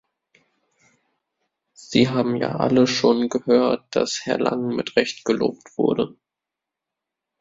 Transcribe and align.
Sie 1.73 2.09
haben 2.09 2.35
ja 2.35 2.55
alle 2.55 2.87
schon 2.87 3.29
gehört, 3.29 3.85
dass 3.95 4.21
Herr 4.25 4.39
Langen 4.39 4.75
mit 4.75 4.95
Recht 4.95 5.25
gelobt 5.25 5.77
wurde. 5.77 6.17